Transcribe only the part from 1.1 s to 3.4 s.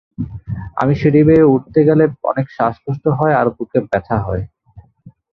বেয়ে উঠতে গেলে অনেক শ্বাস কষ্ট হয়